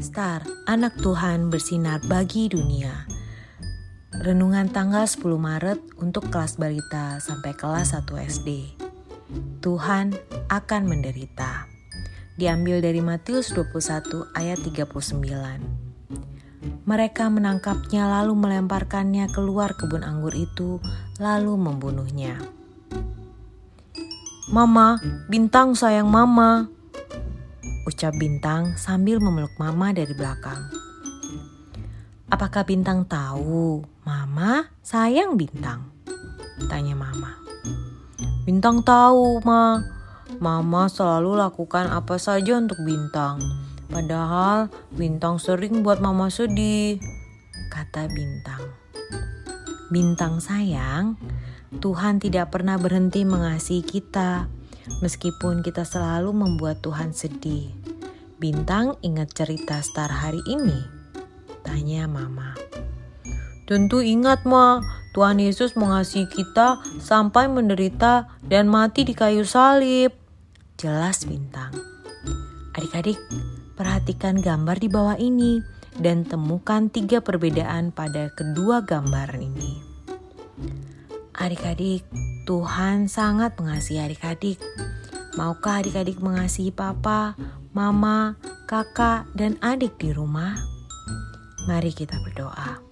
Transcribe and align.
Star, 0.00 0.40
anak 0.64 0.96
Tuhan 1.04 1.52
bersinar 1.52 2.00
bagi 2.08 2.48
dunia. 2.48 3.04
Renungan 4.16 4.72
tanggal 4.72 5.04
10 5.04 5.20
Maret 5.36 5.76
untuk 6.00 6.32
kelas 6.32 6.56
balita 6.56 7.20
sampai 7.20 7.52
kelas 7.52 7.92
1 7.92 8.08
SD. 8.08 8.48
Tuhan 9.60 10.16
akan 10.48 10.82
menderita. 10.88 11.68
Diambil 12.40 12.80
dari 12.80 13.04
Matius 13.04 13.52
21 13.52 14.24
ayat 14.32 14.64
39. 14.64 15.20
Mereka 16.88 17.28
menangkapnya 17.28 18.08
lalu 18.08 18.32
melemparkannya 18.40 19.28
keluar 19.28 19.76
kebun 19.76 20.00
anggur 20.00 20.32
itu 20.32 20.80
lalu 21.20 21.60
membunuhnya. 21.60 22.40
Mama, 24.48 24.96
bintang 25.28 25.76
sayang 25.76 26.08
mama, 26.08 26.72
ucap 27.90 28.14
Bintang 28.14 28.78
sambil 28.78 29.18
memeluk 29.18 29.50
Mama 29.58 29.90
dari 29.90 30.14
belakang. 30.14 30.70
Apakah 32.30 32.62
Bintang 32.62 33.02
tahu 33.10 33.82
Mama 34.06 34.70
sayang 34.80 35.34
Bintang? 35.34 35.90
Tanya 36.70 36.94
Mama. 36.94 37.34
Bintang 38.46 38.86
tahu, 38.86 39.42
Ma. 39.42 39.82
Mama 40.38 40.86
selalu 40.86 41.34
lakukan 41.34 41.90
apa 41.90 42.16
saja 42.16 42.56
untuk 42.62 42.78
Bintang. 42.86 43.42
Padahal 43.90 44.70
Bintang 44.94 45.42
sering 45.42 45.82
buat 45.82 45.98
Mama 45.98 46.30
sedih, 46.30 47.02
kata 47.74 48.06
Bintang. 48.06 48.62
Bintang 49.90 50.38
sayang, 50.38 51.18
Tuhan 51.82 52.22
tidak 52.22 52.54
pernah 52.54 52.78
berhenti 52.78 53.26
mengasihi 53.26 53.82
kita 53.82 54.46
meskipun 54.98 55.62
kita 55.62 55.86
selalu 55.86 56.34
membuat 56.34 56.82
Tuhan 56.82 57.14
sedih. 57.14 57.79
Bintang 58.40 58.96
ingat 59.04 59.36
cerita 59.36 59.84
star 59.84 60.08
hari 60.08 60.40
ini? 60.48 60.80
Tanya 61.60 62.08
Mama. 62.08 62.56
Tentu 63.68 64.00
ingat, 64.00 64.48
Ma. 64.48 64.80
Tuhan 65.12 65.44
Yesus 65.44 65.76
mengasihi 65.76 66.24
kita 66.24 66.80
sampai 67.04 67.52
menderita 67.52 68.32
dan 68.40 68.72
mati 68.72 69.04
di 69.04 69.12
kayu 69.12 69.44
salib. 69.44 70.16
Jelas 70.80 71.28
Bintang. 71.28 71.76
Adik-adik, 72.72 73.20
perhatikan 73.76 74.40
gambar 74.40 74.80
di 74.80 74.88
bawah 74.88 75.20
ini 75.20 75.60
dan 76.00 76.24
temukan 76.24 76.88
tiga 76.88 77.20
perbedaan 77.20 77.92
pada 77.92 78.32
kedua 78.32 78.88
gambar 78.88 79.36
ini. 79.36 79.84
Adik-adik, 81.36 82.08
Tuhan 82.48 83.04
sangat 83.04 83.60
mengasihi 83.60 84.00
adik-adik. 84.00 84.56
Maukah 85.36 85.84
adik-adik 85.84 86.24
mengasihi 86.24 86.72
papa, 86.72 87.36
mama, 87.70 88.34
kakak, 88.66 89.26
dan 89.38 89.54
adik 89.62 89.94
di 89.98 90.10
rumah? 90.10 90.58
Mari 91.68 91.94
kita 91.94 92.18
berdoa. 92.26 92.82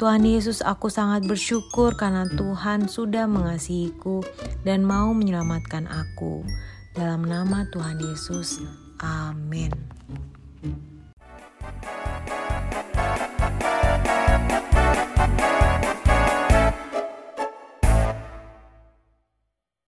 Tuhan 0.00 0.24
Yesus, 0.24 0.64
aku 0.64 0.88
sangat 0.88 1.28
bersyukur 1.28 1.92
karena 1.92 2.24
Tuhan 2.24 2.88
sudah 2.88 3.28
mengasihiku 3.28 4.24
dan 4.64 4.80
mau 4.80 5.12
menyelamatkan 5.12 5.84
aku. 5.86 6.40
Dalam 6.96 7.28
nama 7.28 7.68
Tuhan 7.68 8.00
Yesus, 8.00 8.64
amin. 9.04 9.70